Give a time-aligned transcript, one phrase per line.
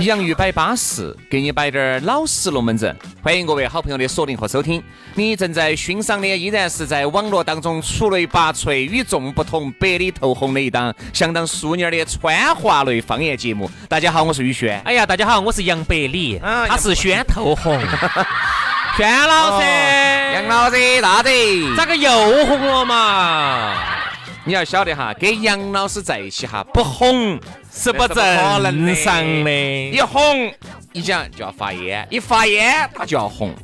[0.00, 2.96] 洋芋摆巴适，给你摆点儿老实龙门阵。
[3.22, 4.82] 欢迎各位好朋友的锁定和收听。
[5.14, 13.70] 你正在欣赏的依然是在网络当中出类拔萃、与众不同、百里透红的一档相当淑女的川话类方言节目。
[13.90, 14.80] 大家好，我是宇轩。
[14.86, 17.78] 哎呀，大家好，我是杨百里，啊他是轩透红。
[18.96, 19.66] 轩老师，
[20.34, 21.30] 杨老师大的，
[21.76, 22.10] 咋个又
[22.46, 23.74] 红了嘛？
[24.50, 27.38] 你要晓得哈，跟杨老师在一起哈，不哄
[27.72, 29.52] 是不正常的。
[29.92, 30.52] 一哄，
[30.92, 33.54] 一讲就要发烟，一发烟他就要红。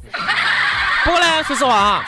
[1.04, 2.04] 不过呢，说实话啊，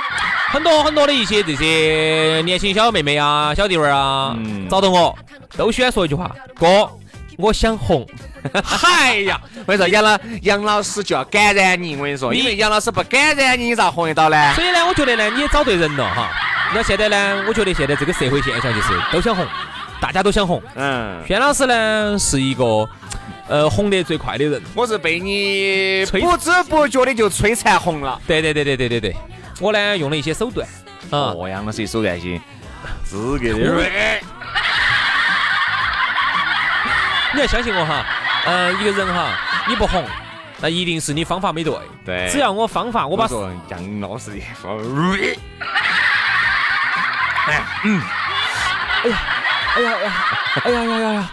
[0.52, 5.18] 很多很多的一些这些年轻小妹妹啊、小弟妹儿啊，嗯找到我
[5.56, 6.88] 都喜欢说一句话：哥，
[7.36, 8.06] 我想红。
[8.62, 14.54] 嗨呀，我跟你说，杨老杨老师就要感染你，我跟你说，你因为杨老师不感染你，你咋红得到呢？
[14.54, 16.30] 所以呢，我觉得呢，你也找对人了哈。
[16.74, 19.46] 那现在呢，我觉得现在这个社会现象就是都想红，
[20.00, 20.62] 大家都想红。
[20.74, 22.88] 嗯，轩老师呢是一个
[23.48, 24.62] 呃红得最快的人。
[24.74, 28.20] 我是被你摧不知不觉的就摧残红了。
[28.26, 29.16] 对对对对对对对，
[29.60, 30.66] 我呢用了一些手段
[31.10, 32.40] 啊，哦，杨老师手段些
[33.04, 33.54] 资格的。
[37.34, 38.04] 你要相信我哈，
[38.46, 39.32] 呃，一个人哈，
[39.68, 40.04] 你不红，
[40.60, 41.74] 那一定是你方法没对。
[42.04, 44.76] 对只要我方法，我把我说杨老师的方
[47.84, 48.02] 嗯
[49.04, 49.18] 哎呀
[49.76, 49.92] 哎呀
[50.64, 51.30] 哎呀呀呀呀，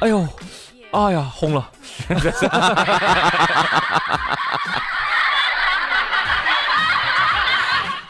[0.00, 0.26] 哎呦，
[0.92, 1.68] 哎呀红了。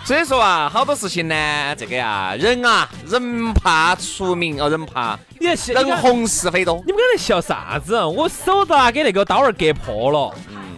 [0.04, 6.82] 所以说啊，好多事情呢，这个呀，人啊，人怕出名哦，人怕你在笑，人红是非多。
[6.86, 8.04] 你们刚才笑啥子？
[8.04, 10.34] 我手都拿给那个刀儿割破了，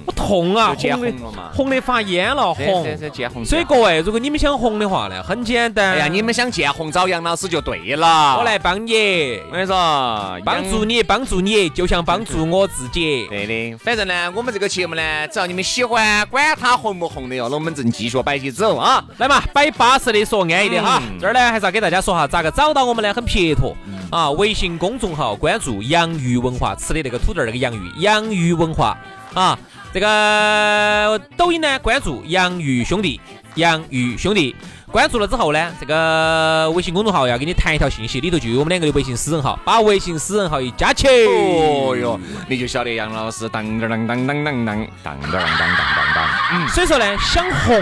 [0.07, 3.45] 我痛啊，见红的红了嘛红的发烟了，红。
[3.45, 5.93] 所以各位，如果你们想红的话呢，很简单。
[5.93, 8.37] 哎呀，你们想见红找杨老师就对了。
[8.37, 13.27] 我来帮你，我跟你说，帮助你，帮助你，就像帮助我自己。
[13.29, 19.03] 对的，反正呢，我们这个节目呢，只要你们喜欢，管他红不红的哟，龙门阵继续摆起走啊！
[19.19, 21.01] 来嘛，摆巴适的说安逸的哈。
[21.03, 23.15] 嗯这儿呢，还是要给大家说哈，咋个找到我们呢？
[23.15, 23.75] 很撇脱
[24.11, 28.97] 啊，微信公众号关注“洋芋文化”，吃的那个土豆儿那个洋芋，洋芋文化
[29.33, 29.59] 啊。
[29.95, 33.21] 这个抖音呢，关注“洋芋兄弟”，
[33.55, 34.57] 洋芋兄弟。
[34.91, 42.19] 关注了之后呢，这个微信公众号要给你弹一条信息，里头就有我们两个的微信私人号，把微信私人号一加起，哦哟，
[42.49, 45.79] 你就晓得杨老师当当当当当当当当当当当当
[46.13, 47.81] 当，嗯，所以说呢，想红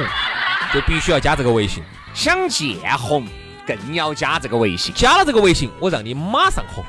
[0.75, 3.27] 就必须要加这个微信，想见红
[3.67, 6.85] 更要加这个微信，加了这个微信，我让你马上红。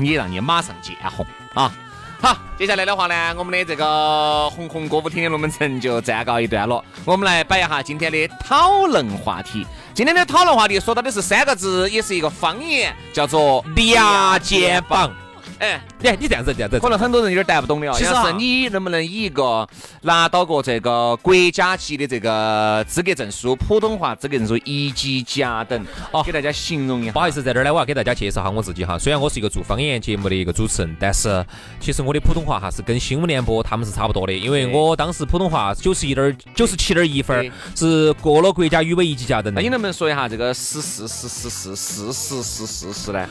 [0.00, 1.72] 你让你马上见红啊！
[2.20, 6.84] 好，接下来的话呢，我们的这个红红歌舞厅的龙门阵就暂告一段落。
[7.04, 9.64] 我们来摆一下今天的讨论话题。
[9.94, 15.14] 今天的讨论话题说到的是三个字，也是一个方言，叫做俩肩膀。
[15.58, 17.94] 哎，你你这样子这样子，可能很多人有点带不懂的哦。
[17.96, 19.68] 其实你能不能以一个
[20.02, 27.12] 拿到过这个国家级的这个资格证书，普通话资格证书一级甲等，哦给大家形容一下？
[27.12, 28.98] 不好意思，在这儿呢，我要给大家介绍下我自己哈。
[28.98, 31.44] 虽然我是一个做方言节目的一个主持人，但是
[31.80, 39.68] 其实我的普通话哈是跟新闻联播他们是差不多的，因为我当时普通话九十一点九十七点一分儿，是过了国家语委一级甲等的那你。
[39.68, 43.28] 能不能说一下这个十四十四十四十四十四呢？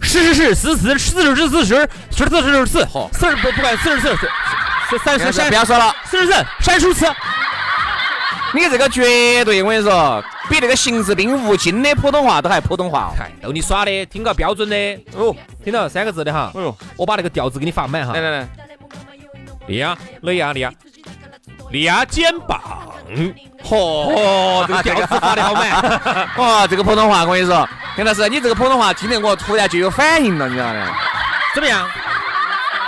[0.00, 4.16] 是是是，四四四十四十四十四十四十四，嚯四十不不管四十四
[4.90, 7.06] 四三十三不要说了，四十四删除词。
[8.54, 13.12] 你这个绝对我跟你说，比那个邢志兵、吴京的普通话都还普通话哦。
[13.14, 16.50] 看，逗你耍的，听个标准的哦，听到三个字的哈。
[16.54, 18.20] 哎呦，我把那个调子给你发满哈来。
[18.22, 18.48] 来来，
[19.66, 20.72] 利亚，利亚，利亚，
[21.70, 22.58] 利亚肩膀。
[23.62, 25.70] 嚯，哦，这个调子发的好满。
[26.38, 30.96] 哇，这个普通话我跟你说，杨老师，你这个普通话听得我突然就有反应了，你知道吗？
[31.52, 31.84] 怎么样？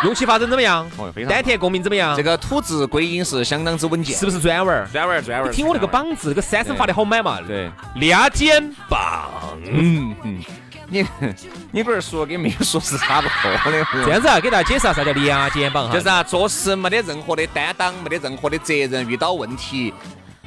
[0.04, 1.30] 用气发声怎么样哦非常？
[1.30, 2.16] 丹田共鸣怎么样？
[2.16, 4.86] 这个吐字归音是相当之稳健，是不是专文儿？
[4.92, 5.52] 专文儿专文儿。
[5.52, 7.40] 听我那个膀子，这个三声发的好满嘛。
[7.44, 9.28] 对，俩肩膀。
[9.66, 10.40] 嗯嗯，
[10.88, 11.04] 你
[11.72, 13.84] 你不是说跟没有说是差不多的？
[14.04, 19.92] 这样子啊，给大家解释下啥叫连肩膀哈，就是啊，做事没得任何的担当，没得任何的责任，遇到问题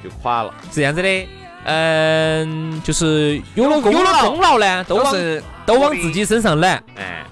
[0.01, 0.54] 就垮了。
[0.63, 1.27] 是这样子的。
[1.65, 7.24] 嗯，就是有了有了功劳呢，都往是都往自己身上揽，哎，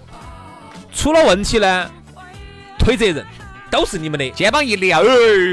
[0.94, 1.90] 出了问题呢，
[2.80, 3.26] 推责任，
[3.72, 4.30] 都是你们的。
[4.32, 5.06] 肩膀一撩，哎，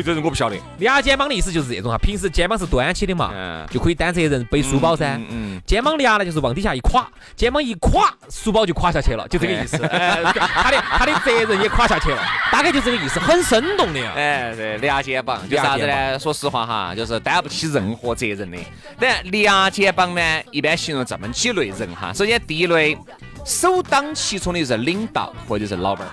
[0.04, 0.56] 这人我不晓得。
[0.78, 5.16] 俩肩膀的意思就是这种哈，平时肩膀是端起的嘛，嗯就可以担责任背书包噻。
[5.16, 9.82] 嗯嗯肩膀俩呢，就是往底下一垮，肩膀一垮，书包就垮下去了，就这个意思。
[9.86, 12.20] 哎， 他的他的责任也垮下去了，
[12.50, 14.12] 大概就这个意思，很生动的呀。
[14.16, 16.18] 哎，对，俩肩膀，就啥子呢？
[16.18, 18.58] 说实话哈，就是担不起任何责任的。
[18.98, 20.20] 当然，俩肩膀呢，
[20.50, 22.12] 一般形容这么几类人哈。
[22.12, 22.96] 首先，第一类，
[23.44, 26.06] 首当其冲的就是领导或者是老板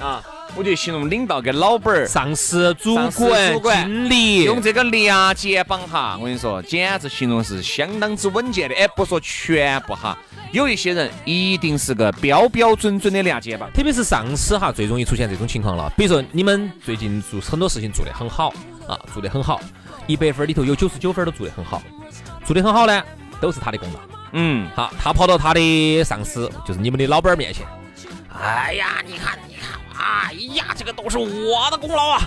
[0.00, 0.22] 儿啊。
[0.56, 8.74] 我觉得形容领导跟老板儿上司、主管、主管经理，用这个俩肩膀哈，我跟你说，简直形容是相当之稳健的。
[8.74, 10.16] 哎，不说全部哈，
[10.52, 13.70] 有一些人一定是个标标准准的俩肩膀。
[13.72, 15.90] 特别是上司哈，最容易出现这种情况了。
[15.96, 18.52] 比如说你们最近做很多事情做得很好
[18.86, 19.60] 啊，做得很好，
[20.06, 21.82] 一百分里头有九十九分都做得很好，
[22.44, 23.02] 做得很好呢，
[23.40, 24.00] 都是他的功劳。
[24.32, 27.66] 嗯，好，他跑到他的上司，就是你们的老板儿面前，
[28.40, 32.22] 哎呀，你看，你看，哎呀，这个都是我的功劳啊！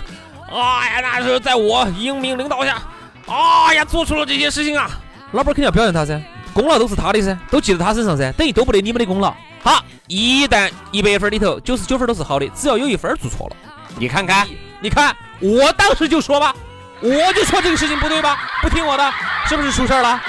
[0.50, 2.80] 哎呀，那是在我英明领导下，
[3.26, 4.88] 哎呀，做出了这些事情啊！
[5.32, 6.20] 老板肯定要表扬他噻，
[6.52, 9.34] 功劳都是他的噻，都记在他身上噻，等于都不得你们的功劳。
[9.62, 13.56] 好，一旦一百分里头九十九分都是好的，只要有一分做错了，
[13.96, 14.46] 你看看，
[14.80, 16.54] 你看，我当时就说吧，
[17.00, 19.12] 我就说这个事情不对吧，不听我的，
[19.48, 20.20] 是不是出事了？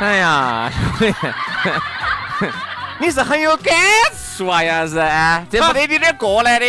[0.00, 0.70] 哎呀，
[2.98, 3.74] 你是很有感
[4.40, 6.66] 触啊，杨是啊，这不得你点过来的，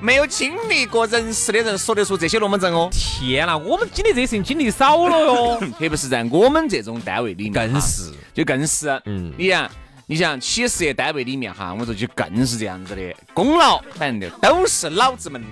[0.00, 2.88] 没有经历过人事的人说得出这些龙门阵哦。
[2.92, 8.12] 天哪，我们经历这些事情经历少了哟， 特别是在我们这种单位里面，更是。
[8.32, 9.32] 就更是，嗯。
[9.36, 9.68] 你想，
[10.06, 15.48] 你想企事业单位里面哈，我说就更是这样子的，功劳反正就都是老子们的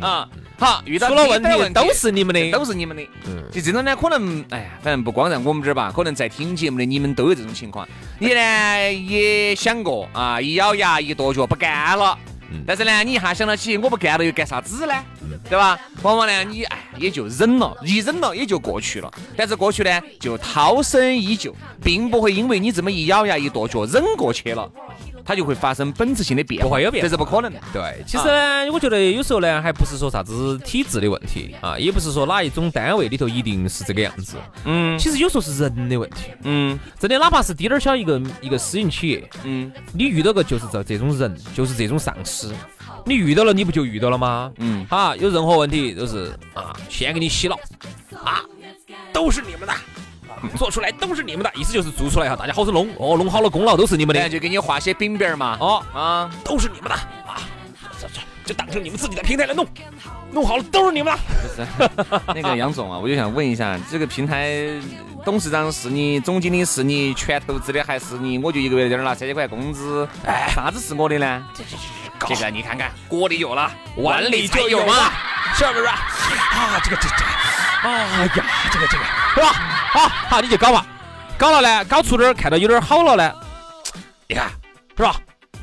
[0.00, 0.28] 啊。
[0.58, 3.02] 好，遇到出了问题都是你们的，都是你们的。
[3.26, 7.86] 嗯就这种呢，可能哎呀，反正不光在我们这儿吧，可能在听节目的你们都有这种情况。
[8.18, 12.18] 你呢也想过啊，一咬牙一跺脚不干了。
[12.66, 14.94] 但是呢，你一下想到起，我不干了又干啥子呢？
[15.50, 15.78] 对吧？
[16.02, 19.12] 往往呢，你哎也就忍了，一忍了也就过去了。
[19.36, 24.70] 但是过去呢，就涛声依旧，并不会因为你这么一咬牙一跺脚忍过去了，
[25.26, 27.08] 它就会发生本质性的变化，不会有变化。
[27.08, 27.60] 这是不可能的。
[27.72, 34.36] 对，其实呢，我觉得有时候呢，还不是说啥子体制的问题啊，也不是说哪一种单位里头一定是这个样子。
[34.64, 34.96] 嗯。
[34.98, 36.78] 其实有时候是人的问题，嗯。
[36.98, 39.72] 真的，哪怕是滴点儿小一个一个私营企业，嗯。
[39.92, 42.54] 你遇到个就是这这种人，就是这种上司，
[43.04, 44.52] 你遇到了你不就遇到了吗？
[44.58, 47.56] 嗯，哈，有任何问题都是啊，先给你洗脑。
[48.24, 48.42] 啊，
[49.12, 49.74] 都是你们的。
[50.36, 55.56] 啊 做出来都是你们的，意思就是做出来哈，大家好生弄哦，弄好了功劳都是你们的然后就给你画些饼饼儿嘛。
[55.60, 57.40] 哦，啊，都是你们的啊，
[58.00, 59.66] 这这就当成你们自己的平台来弄，
[60.30, 61.18] 弄好了都是你们的。
[61.42, 64.54] 不是 那个杨总啊，我就想问一下，这个平台
[65.24, 68.38] 董事长是你，总经理是你，全投资的还是你？
[68.38, 71.44] 我就一个月在这儿拿三千块工资，哎，啥子是我的呢？
[71.54, 71.64] 这
[72.18, 75.10] 个你看看，锅里有了，碗里就有嘛，
[75.54, 75.94] 是不是啊？
[76.52, 79.04] 啊，这个这这个，哎呀，这个这个，
[79.34, 79.52] 是吧？
[79.90, 80.86] 好，好，你就搞吧，
[81.36, 83.34] 搞了呢，搞出点看到有点好了呢，
[84.28, 84.50] 你看
[84.96, 85.16] 是吧？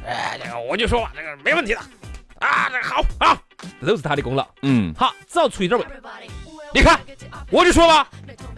[0.05, 1.79] 哎，这个我就说吧，这个没问题的，
[2.39, 3.37] 啊，这个好啊，
[3.81, 4.45] 这都是他的功劳。
[4.61, 5.93] 嗯，好，只要出一点问题，
[6.73, 6.99] 你看，
[7.49, 8.07] 我就说吧，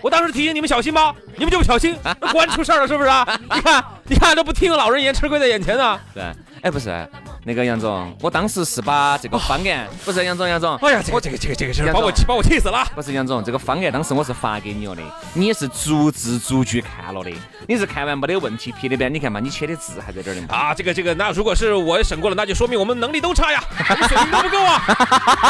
[0.01, 3.27] 我当时提醒你们小心吧，你们就不小心，那果然出事儿了，是不是啊？
[3.53, 5.99] 你看，你看，都不听老人言，吃亏在眼前呢。
[6.13, 6.35] 是。
[6.65, 7.07] 哎，不是，
[7.43, 12.83] 那个杨总，我当时是把这个方案，不是杨总，杨总，哎呀，这个这个这个这个把我气把我气死了。
[12.95, 15.03] 不是杨总，这个方案当时我是发给你了的，
[15.35, 17.31] 你也是逐字逐句看了的，
[17.67, 20.47] 你是看完没得问题批的呗，你看嘛，你签的字还在这儿的嘛。
[20.49, 24.81] 啊，这个这个，那如果是我审过了，那就说明我们能力都差呀，我们水平都不够啊。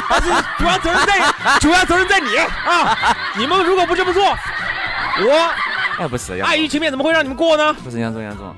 [0.09, 3.15] 但是主要责任在主要责任在你啊！
[3.37, 5.49] 你们如果不这么做，我
[5.97, 7.73] 哎，不是碍于情面怎么会让你们过呢？
[7.85, 8.53] 不是杨总，杨总，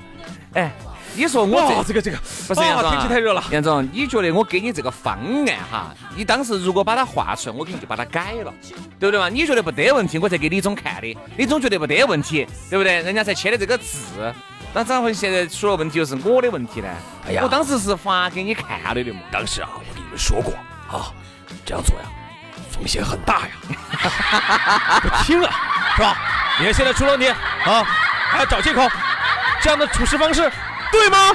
[0.54, 0.72] 哎，
[1.18, 3.42] 你说我这个这个不是杨总、啊，天气太热了。
[3.50, 8.54] 杨总，你觉得我给你这个方案哈，你当时如果把它画出来，我肯定就把它改了，
[9.00, 9.28] 对不对嘛？
[9.28, 13.02] 你觉得不得问题，我才给李总看的，李总觉得不得问题，对不对？
[13.02, 14.32] 人家才签的这个字，
[14.72, 16.88] 那咋会现在出了问题又是我的问题呢？
[17.26, 19.20] 哎呀我当时是发给你看了的嘛。
[19.32, 20.54] 当时啊，我跟你们说过
[20.88, 21.12] 啊，
[21.66, 22.04] 这样做呀，
[22.70, 23.50] 风险很大呀。
[25.02, 25.50] 不听啊，
[25.96, 26.16] 是吧？
[26.60, 27.82] 你看现在出了问题啊，
[28.30, 28.88] 还要找借口，
[29.60, 30.50] 这样的处事方式
[30.92, 31.32] 对吗？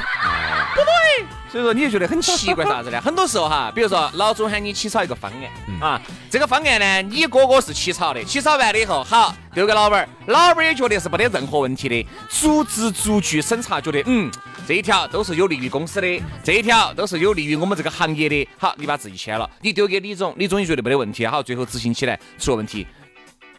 [0.76, 3.00] 不对，所以说你就觉得很奇怪啥子呢？
[3.04, 14.32] 很多时候哈，比如说老总喊你起草一个方案啊，这个方案呢，你哥哥是起草的，起草完了以后，好丢给老板儿，老板儿也觉得是没得任何问题的，逐字逐句审查，觉得嗯，
[14.68, 18.48] 这一条都是有利于公司的，这一条都是有利于我们这个行业的。
[18.58, 22.88] 好，你把自己签了，你丢给李总，李总也觉得没得问题，好，最后执行起来出了问题。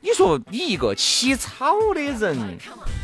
[0.05, 2.37] 你说你一个起草的人，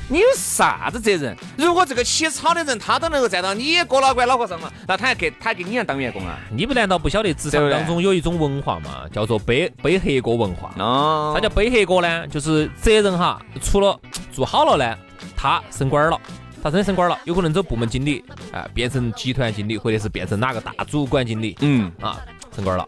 [0.06, 1.34] 你有啥子责任？
[1.56, 6.38] 如果这个起草的人他都能够站到你哥老倌脑壳上了，那他还给他给你样当员工啊？
[6.50, 10.70] 你不难道不晓得职场当中有一种文化嘛，叫做背背黑锅文化？
[10.78, 12.28] 哦啥叫背黑锅呢？
[12.28, 13.98] 就是责任哈，除了
[14.30, 14.94] 做好了呢，
[15.34, 16.20] 他升官了，
[16.62, 22.20] 他真的升官了，有可能走部门经理，啊、变成集团经理，或者是变成哪个大主管经理，嗯，啊，
[22.54, 22.86] 升官了，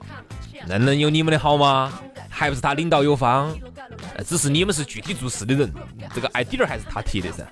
[0.68, 1.90] 那能有你们的好吗？
[2.34, 3.54] 还不是他领导有方，
[4.16, 5.70] 呃只是你们是具体做事的人，
[6.14, 7.44] 这个 idea 还是他提的噻，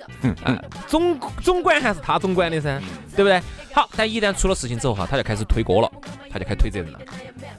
[0.42, 0.58] 啊，
[0.88, 2.80] 总总管还是他总管的噻，
[3.14, 3.40] 对不对？
[3.72, 5.92] 好，但一旦出了事情之后哈，他就开始推锅了，
[6.32, 6.98] 他就开始推责任了。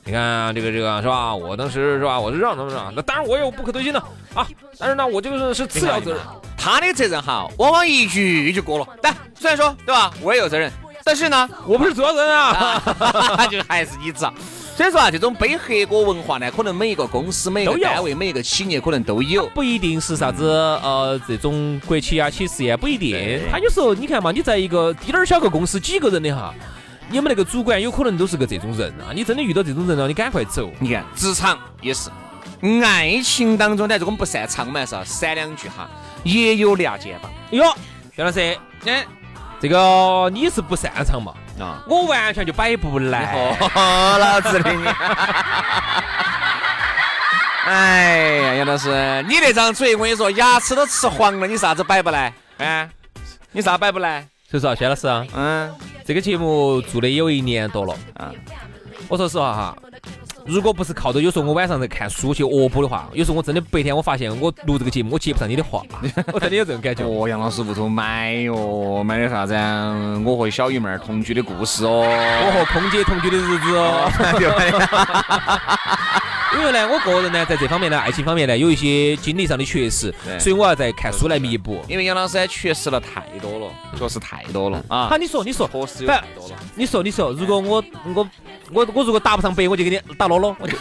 [0.04, 1.34] 你看这个这个是吧？
[1.34, 2.20] 我当时是吧？
[2.20, 4.00] 我是让他们让，那当然我有不可推卸的
[4.34, 4.46] 啊，
[4.80, 6.20] 但是呢，我这个是次要责任。
[6.58, 8.88] 他的责任哈，往往一句就过了。
[9.02, 10.72] 但虽然说对吧，我也有责任，
[11.04, 14.34] 但是呢，我不是主要责任啊， 就还是你找。
[14.82, 19.46] 所以说啊，这种背黑锅文化呢，可能每一个公司、每一个单位、每一个企业可能都有。
[19.50, 23.40] 不一定是啥子呃这种国企啊、企事业不一定。
[23.52, 26.52] 他有时候你看嘛，你在一个滴点儿小个公司几个人的哈，
[27.12, 29.14] 你们那个主管有可能都是个这种人啊。
[29.14, 30.72] 你真的遇到这种人了，你赶快走。
[30.80, 32.10] 你看，职场也是，
[32.84, 35.04] 爱情当中呢，这个我们不擅长嘛，是吧？
[35.06, 35.88] 闪两句哈，
[36.24, 37.32] 也有俩肩膀。
[37.52, 37.72] 哟，
[38.16, 39.06] 薛老师，哎
[39.60, 41.32] 这个你是不擅长嘛？
[41.60, 43.34] 啊，我完全就摆不来。
[43.34, 44.86] 哦， 老子的你！
[47.66, 48.90] 哎呀，杨老师，
[49.28, 52.34] 你那张嘴，我跟你说，牙齿都吃黄了，你啥子摆不来？
[52.58, 52.90] 啊，
[53.52, 54.26] 你啥摆不来？
[54.50, 57.94] 所以说啊，薛老师啊，嗯这个节目做的有一年多了。
[58.18, 58.32] 啊，
[59.08, 59.78] 我说实话哈，
[60.52, 65.82] 如果不是靠着有时候我晚上在看书去恶补的话，有时候我真的白天我发现我录这个节目我接不上你的话，
[66.34, 67.06] 我真的有这种感觉。
[67.06, 70.22] 哦，杨老师屋头买哟，买的啥子啊？
[70.26, 72.02] 我和小姨妹儿同居的故事哦。
[72.02, 74.12] 我和空姐同居的日子哦。
[76.60, 81.80] 因为呢，我个人呢，在这方面呢，爱情方面呢，有一些经历上的缺失，所以我要在看书来弥补。
[81.88, 83.68] 因为杨老师缺失了太多了，
[83.98, 85.18] 确实太多了啊好，。
[85.18, 86.56] 你说，你说，确实有不太多了。
[86.76, 87.82] 你说，你说，如果我
[88.14, 88.28] 我
[88.74, 90.78] 我我如果打不上白，我就给你打啰啰，我就。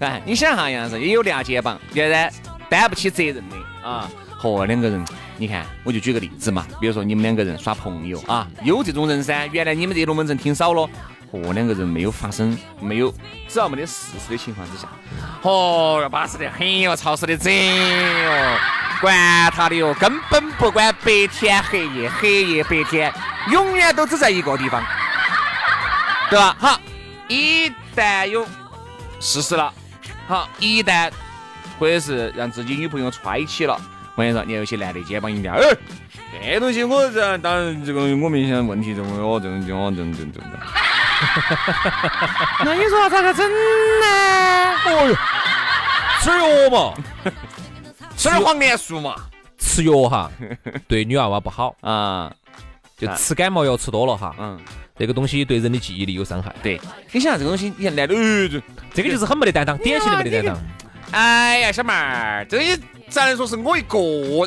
[0.00, 2.32] 哎，你想哈，杨老师也有俩肩膀，原来，
[2.68, 4.08] 担不起责任的啊。
[4.36, 5.04] 和两个人，
[5.36, 9.48] 你看，我就举个例子嘛，比如说你们两个人耍朋友啊，有这种人噻。
[9.50, 10.88] 原来你们这龙门阵听少了，
[11.32, 13.12] 和两个人没有发生，没有，
[13.48, 14.86] 只要没得事实的情况之下，
[15.42, 18.58] 哦哟，巴适得很哟，潮湿的整哟，
[19.00, 23.12] 管他的哟，根本不管白天黑夜，黑夜白天，
[23.50, 24.80] 永远都只在一个地方，
[26.30, 26.56] 对吧？
[26.58, 26.80] 好，
[27.28, 28.46] 一旦有
[29.20, 29.72] 事实了，
[30.26, 31.10] 好，一旦
[31.78, 33.80] 或者是让自己女朋友揣起了，
[34.14, 35.60] 我跟你说，你有些男的肩膀一掉，哎，
[36.52, 40.50] 这东西我这当然这个我明显问题这么哦，这种这种这种这种这种。
[42.64, 44.06] 那你说咋个整呢？
[44.86, 45.16] 哦哟，
[46.20, 46.94] 吃药嘛，
[48.16, 49.16] 吃点黄连素嘛。
[49.58, 50.30] 吃药哈，
[50.86, 52.32] 对女娃娃不好，啊，
[52.96, 54.60] 就吃感冒药吃多了哈，嗯，
[54.98, 56.54] 这个东西对人的记忆力有伤害。
[56.62, 56.80] 对，
[57.12, 58.62] 你想这个东西，你看男的，呃这
[58.92, 60.62] 这个就是很没得担当，典型的没得担当。
[61.12, 62.78] 哎呀，小妹儿，这也
[63.08, 63.98] 咱来说是我一个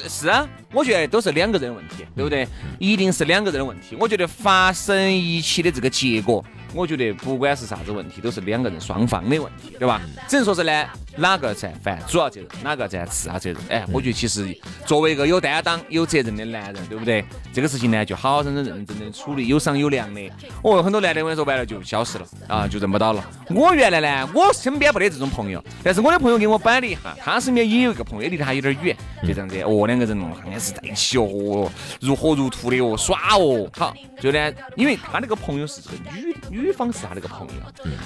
[0.07, 2.47] 是啊，我觉得都是两个人的问题，对不对？
[2.77, 3.95] 一定是两个人的问题。
[3.99, 10.01] 我觉得发生一起的这个结果，我觉得不管是啥子问题，都是两个人双方的问题，对吧？
[10.27, 10.85] 只能说是呢，
[11.17, 13.57] 哪个在犯主要责任，哪个在次要责任。
[13.69, 17.23] 哎，我觉得其实作为一个有担当、有责任的男人，对不对？
[17.53, 20.21] 这个事情呢，就好好认真、认真的处理，有商有量的。
[20.63, 23.23] 哦，很多男的我跟你说白了就消失了啊，就认不到了。
[23.49, 29.59] 我原来呢，我身边没得这种朋友，但是我的朋友给我摆了一下，他身边也有一个朋友，离他有点远，就这样子。
[29.61, 33.67] 哦，两个人哦，是在一起哦，如火如荼的哦，耍哦。
[33.77, 37.53] 好，就呢，因为他那个朋友是个女女方是他那个朋友，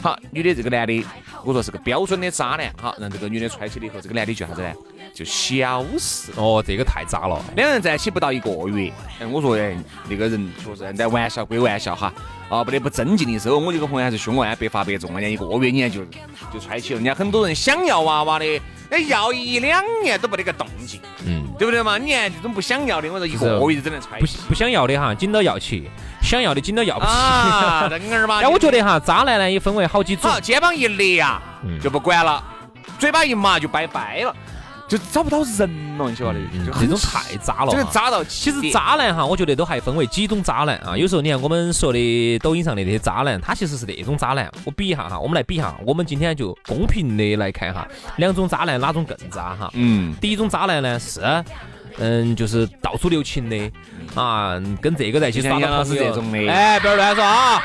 [0.04, 1.04] 好，女的这个男的，
[1.44, 4.72] 我说是个标准的渣男，好，让这个女的揣起了以后，这个男的就啥子呢？
[5.16, 6.32] 就消失。
[6.36, 7.44] 哦，这个太渣了。
[7.56, 9.76] 两人在一起不到一个月，哎，我说哎，
[10.08, 12.14] 那个人确实，在玩笑归玩笑哈，
[12.50, 16.04] 啊，不得不正经的时候，我这个朋友还是凶啊，百发百中啊，人家一个月你看就
[16.54, 18.46] 就揣起了，人家很多人想要娃娃的，
[18.90, 21.98] 哎，要一两年都没得个动静，嗯，对不对嘛？
[21.98, 25.84] 你看这种不想要的，我说一个月就只能揣不起不想要的哈，紧到要起；
[26.22, 27.12] 想要的紧到要不起。
[27.12, 28.44] 啊，正儿八经。
[28.44, 30.30] 但我觉得哈，渣男呢也分为好几种。
[30.30, 32.44] 好，肩膀一咧呀，嗯就不管了，
[33.00, 34.36] 嘴巴一麻就拜拜了。
[34.88, 36.40] 就找不到人了，你晓得？
[36.66, 37.72] 就这种太渣了哈。
[37.72, 40.96] 这个渣到其实渣男哈，我觉得都还分为几种渣男啊。
[40.96, 44.50] 有时候你看我们说的抖音上的那些渣男，他其实是那种渣男。
[44.64, 47.88] 我比一下哈，我们来比一下，我们今天就公平的来看哈，
[48.18, 49.72] 两种渣男哪种更渣哈？
[49.74, 51.20] 嗯，第一种渣男呢是，
[51.98, 53.72] 嗯，就是到处留情的
[54.14, 57.60] 啊，跟这个在一起耍就像杨老到朋友师这种的哎，不要乱说啊！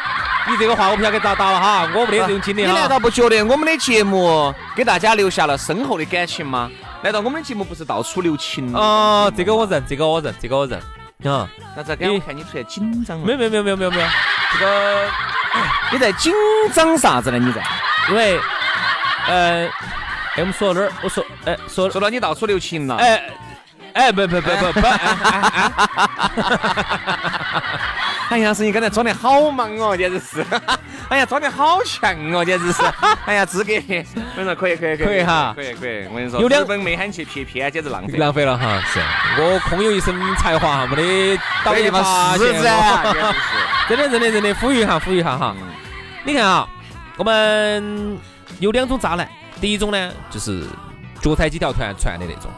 [0.49, 2.67] 你这个话我不晓得给咋打了哈，我没得这种经历你。
[2.73, 6.71] 难道不觉得我们的节目给大家留下了深厚的感情吗？
[7.03, 8.75] 难道我们的节目不是到处留情？
[8.75, 10.79] 哦，这个我认，这个我认，这个我认
[11.25, 11.49] 啊。
[11.75, 12.13] 那咋个？
[12.13, 13.25] 我看你出来紧张了。
[13.25, 14.07] 没有没有没有没有没有没有，
[14.53, 15.09] 这个
[15.93, 16.33] 你在紧
[16.75, 17.39] 张啥子呢？
[17.39, 17.63] 你在
[18.11, 18.39] 因为，
[19.27, 20.93] 呃，哎，我们说到哪儿？
[21.03, 22.97] 我说，哎，说，说到你到处留情了。
[22.97, 23.31] 哎，
[23.95, 24.87] 哎，不不不不不，
[28.29, 30.45] 哎呀，是你刚才装的好忙哦，简直是。
[31.11, 32.83] 哎呀，装的好像哦，简直是。
[33.27, 33.73] 哎呀，资格，
[34.37, 36.07] 我说可以可以可以哈可以可以。
[36.07, 38.17] 我跟你说，有两资本没喊去撇片，简直浪费。
[38.17, 39.01] 浪费了哈，是
[39.43, 42.47] 我空有一身才华，没得导演发现。
[43.89, 45.53] 真的真的真的，呼吁一下呼吁一下哈。
[46.23, 46.69] 你看啊，
[47.17, 48.17] 我们
[48.61, 49.29] 有两种渣男，
[49.61, 50.65] 第一种呢就是
[51.21, 52.49] 脚踩几条船船的那种。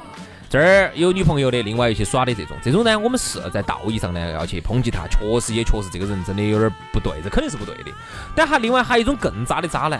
[0.52, 7.84] 这儿有女朋友的，另外一些耍的这种，这种呢，我们是在道义上呢要去抨击他，确实也确实这个人真的有点不对，这肯定是不对的。
[8.36, 9.98] 但还另外还有一种更渣的渣男，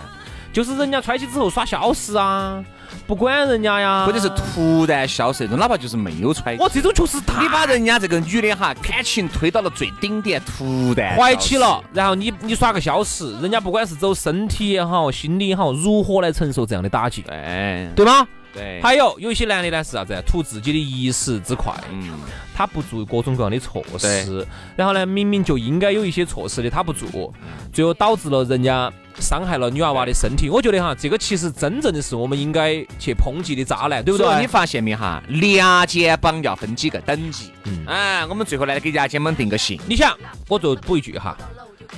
[0.53, 2.63] 就是人家揣起之后耍消失啊，
[3.07, 6.55] 不管人家呀，或者是突然消失那种，哪怕就是没有揣。
[6.59, 18.27] 我这种就是他，你把人家这个女的哈感情推到了最顶点，突然怀起了，然后你你耍个消失，人家不管是走身体也好，心理也好，如何来承受这样的打击，哎对吗？
[18.53, 20.23] 对，还有有一些男的呢是啥子？
[20.27, 22.11] 图自己的一时之快，嗯，
[22.55, 24.45] 他不做各种各样的措施，
[24.75, 27.33] 然后呢，明明就应该有一些措施的，他不做，
[27.73, 30.49] 最后导致了人家伤害了女娃娃的身体。
[30.49, 34.39] 我觉得哈，这个其实真正的是我们应该去抨击的渣男，对不对？
[34.39, 35.21] 你发现没哈？
[35.57, 37.49] 牙肩膀要分几个等级。
[37.63, 39.79] 嗯啊，我们最后来给牙肩膀定个型。
[39.87, 40.15] 你想，
[40.47, 41.35] 我就补一句哈，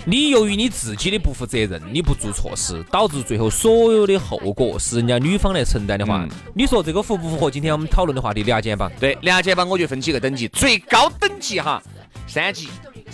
[0.07, 8.43] 你由于你自己的不负责任，你不做措施，导致最后所有的后果是人家女方来承担的话，嗯你说这个符不符合今天我们讨论的话题？
[8.43, 8.91] 两肩膀？
[8.99, 11.81] 对，两肩膀我就分几个等级，最高等级哈
[12.27, 12.69] 三级。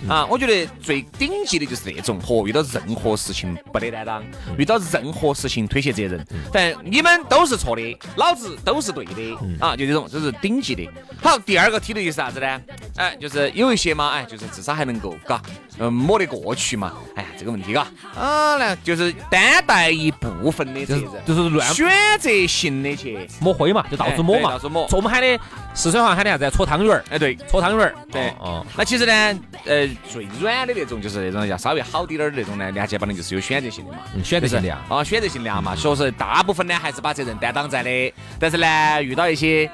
[0.08, 4.24] 啊，我觉得最顶级的就是那种，嚯，遇到任何事情不得担当，
[4.58, 10.90] 遇到任何事情推卸责任，但你们都是错的，老子都是对的，啊，就这种，这是顶级的。
[11.22, 12.62] 好，第二个梯队就是啥子呢？
[12.96, 15.42] 哎，就是有一些嘛，哎，就是至少还能够，嘎，
[15.78, 16.94] 嗯，抹得过去嘛。
[17.16, 25.40] 哎呀，这个问题，嘎，啊，那，就是担待一部分的责就是任，就是乱选择性的去，抹灰嘛，就到处抹嘛，到处抹说我们喊的
[25.74, 26.50] 四川话喊的啥子？
[26.50, 27.36] 搓汤圆儿，哎，对。
[27.48, 27.96] 搓汤圆儿。
[28.12, 34.80] 对哦，那其实呢，呃，最软的那种就是那种要稍微好滴点儿的那种呢，牙肩膀的就是有选择性的嘛，嗯选择性的呀。
[34.90, 39.70] 啊，选择性的嘛，确实大部分呢还是把责任担当在的，但是呢，遇到一些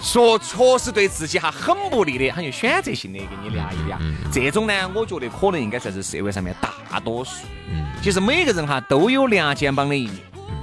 [0.00, 3.98] 说确实对自己哈很不利的，他就选择性的给你量一俩，
[4.32, 7.46] 这种呢，我觉得可能应该算是社会上面大多数。
[7.70, 10.16] 嗯，其实每个人哈都有两肩膀的一面。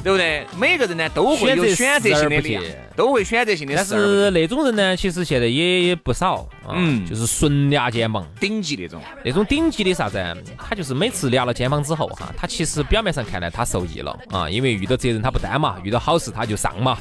[0.03, 0.45] 对不对？
[0.57, 2.61] 每个人呢都会有选择性的
[2.95, 8.25] 都会选择性的但是那种人呢，其实现在也不少，嗯，嗯就是纯俩肩膀。
[8.39, 9.01] 顶级那种。
[9.23, 10.23] 那种顶级的啥子？
[10.57, 16.97] 他就是每次压了肩膀之后哈，他其实表面上看来他受益了啊，因为遇到责任他不担嘛，遇到好事他就上嘛。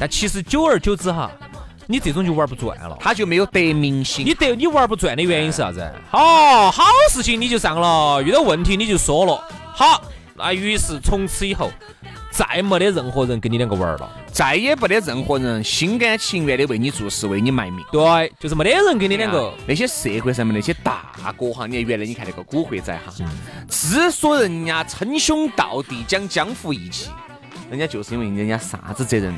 [0.00, 1.30] 但其实久而久之哈，
[1.86, 2.96] 你这种就玩不转了。
[2.98, 4.24] 他就没有得民心。
[4.24, 5.86] 你得你玩不转的原因是啥子？
[6.10, 9.44] 好好事情你就上了，遇到问题你就说了。
[9.74, 10.02] 好，
[10.34, 11.70] 那于是从此以后
[12.38, 14.08] 再没得任何人跟你两个玩了。
[14.30, 17.84] 再也不得任何人心甘情愿的为你做事，为你卖命。
[17.90, 19.52] 对，就是没得人跟你两个。
[19.66, 23.26] 那些社会上面那些大哥哈，你看原来你看那个古惑仔哈，嗯
[23.68, 27.10] 之所以人家称兄道弟讲江湖义气，
[27.70, 29.34] 人家就是因为人家啥子责任，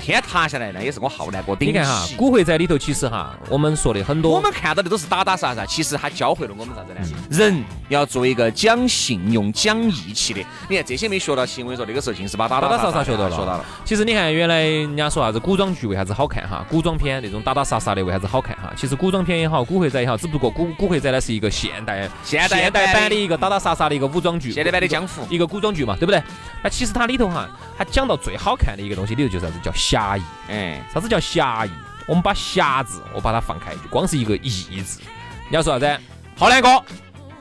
[0.00, 7.00] 天塌下来那也是我浩南哥顶嗯你看哈，古惑仔里头其实哈，我们说的很多，我们看到的都是打打杀杀，其实他教会了我们啥子呢？
[7.30, 10.40] 人要做一个讲信用、讲义气的。
[10.68, 13.64] 你看这些没学到行为说那个时候尽是把打打打杀杀杀学到了，学到了。。
[13.84, 16.64] 其实你看，原来人家说啥子古装剧为啥子好看哈？
[16.68, 18.72] 古装片那种打打杀杀的为啥子好看哈？
[18.76, 26.22] 其实古装片也好，古惑仔也好，只不过古古惑仔呢是一个现代现代现代版的版的一个打打杀杀的一个武装剧，现代版的江湖一个古装剧嘛，对不对？
[26.62, 30.22] 那其实它里头哈，它讲到最好看的一个东西里头就是啥子叫侠义。
[30.50, 31.70] 哎，啥子叫侠义？
[32.06, 35.00] 我们把侠字，我把它放开，就光是一个义字。
[35.48, 36.00] 你要说啥子？
[36.36, 36.82] 浩南哥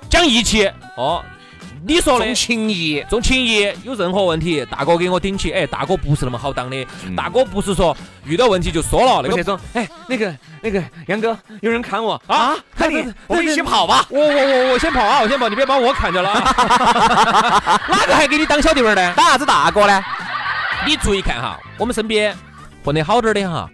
[0.10, 1.22] 讲义气哦，
[1.86, 3.04] 你说的重情义。
[3.10, 5.52] 重情义，有任何问题，大哥给我顶起。
[5.52, 9.60] 哎，大哥不是那么好当的，嗯大哥不是说遇到问题就说了那个。
[9.74, 14.06] 哎，那个那个杨哥，有人砍我啊，看你我们一起跑吧。
[14.10, 17.82] 我我我我先跑啊，我先跑，你别把我砍掉了啊！
[17.90, 19.14] 哪个还给你当小弟们儿呢？
[19.18, 20.02] 打啥子大哥呢？
[20.86, 22.36] 你注意看哈，我们身边
[22.84, 23.70] 混得好点儿的哈，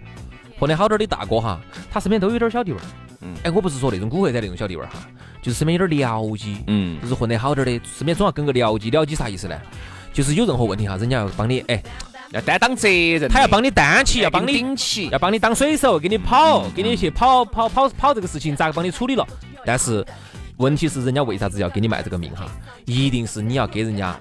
[0.59, 1.59] 混得好点儿的大哥哈，
[1.91, 2.83] 他身边都有点小弟味儿。
[3.21, 4.99] 嗯哎，我不是说那种古惑仔那种小弟味儿哈，
[5.41, 8.89] 就是身边有点僚机，嗯就是混得好点儿的，身边总要跟个僚机。
[8.91, 9.59] 僚机啥意思呢？
[10.13, 11.81] 就是有任何问题哈，人家要帮你，哎，
[12.31, 15.19] 要担当责任，他要帮你担起，要帮你顶起要。
[15.19, 19.27] 帮你当水手，给你跑，给你去跑跑跑跑这个事情咋个帮你处理了？
[19.65, 20.05] 但是
[20.59, 22.45] 问题是，人家为啥子要给你卖这个命哈？
[22.85, 24.13] 一定是你要给人家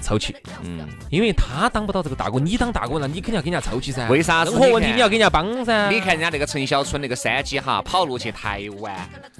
[0.00, 4.08] 凑齐，嗯，因为他当不到这个大哥，你当大哥，了你肯定要给人家凑齐噻。
[4.08, 5.88] 为啥子任何问题你要给人家帮噻。
[5.88, 8.92] 你看人家那个陈小春那个山鸡哈，跑路去台湾，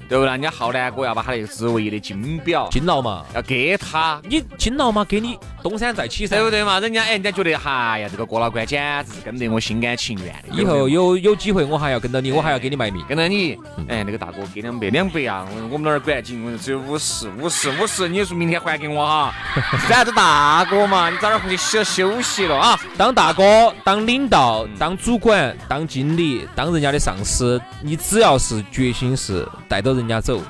[0.07, 0.31] 对不对？
[0.31, 6.45] 人家浩南哥要把他那个职位的金表金劳嘛，要给他，你金劳嘛，给你东山再起噻对。
[6.45, 6.79] 不对嘛？
[6.79, 10.61] 人家哎，人家觉得哎呀，这个郭老倌简直是跟得我心甘情愿的。
[10.61, 13.03] 以后有有机会，我还要跟到你，我还要给你卖命。
[13.09, 13.57] 跟着你，
[13.89, 15.45] 哎，那个大哥给两百，两百啊！
[15.51, 19.33] 我我们那儿管紧，只有五十，五十，五十，你说明天还给我哈？
[19.87, 21.09] 啥子大哥嘛？
[21.09, 22.79] 你早点回去休休息了啊！
[22.97, 30.41] 当大哥、当领导、当主管、当经理、当人家的上司，你只要是决心是带着人家走，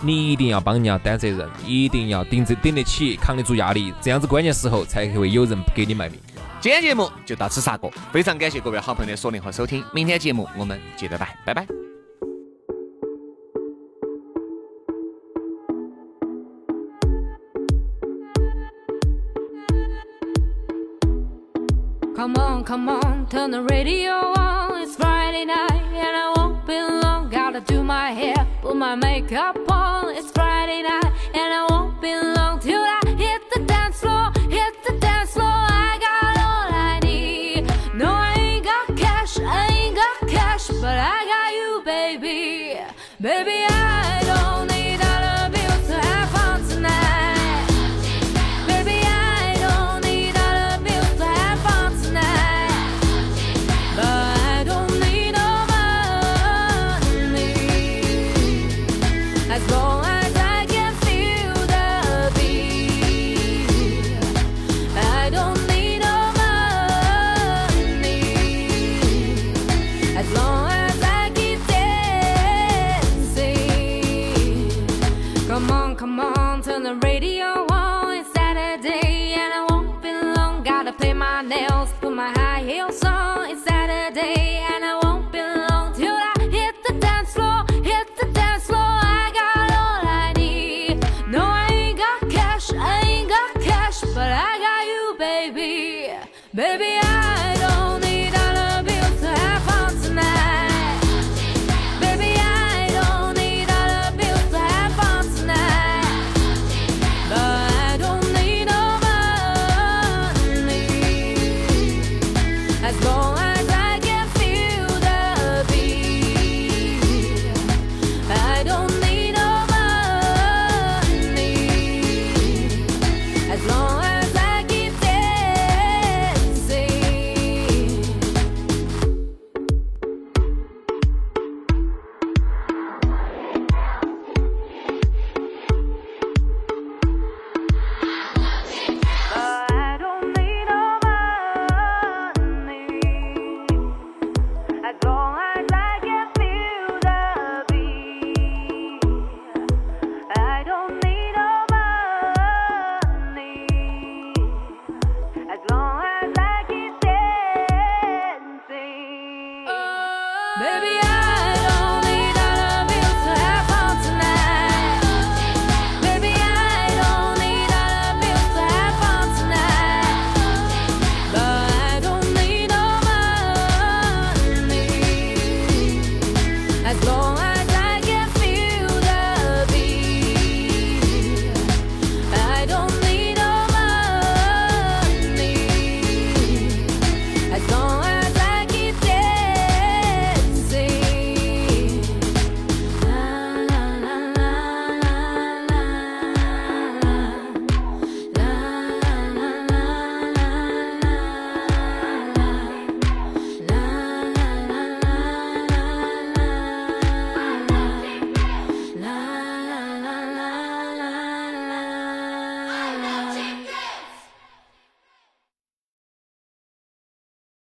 [0.00, 6.18] 你一定要帮人家担责任，一定要顶着顶得起，扛得住压力，这样子关键时候才会有人给你卖命。
[6.60, 11.93] 今天节目就到此煞过，非常感谢各位好朋友的锁定和收听，明天节目我们接着拜，拜拜。
[22.24, 24.80] Come on, come on, turn the radio on.
[24.80, 27.28] It's Friday night and I won't be long.
[27.28, 30.16] Gotta do my hair, put my makeup on.
[30.16, 32.33] It's Friday night and I won't be long
[80.98, 83.43] Play my nails, put my high heels on.